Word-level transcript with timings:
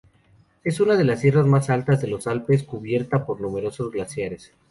Es 0.63 0.79
una 0.79 0.97
de 0.97 1.03
las 1.03 1.19
sierras 1.19 1.45
más 1.45 1.69
altas 1.69 2.01
de 2.01 2.07
los 2.07 2.25
Alpes, 2.25 2.63
cubierta 2.63 3.23
por 3.23 3.39
numerosos 3.39 3.91
glaciares. 3.91 4.51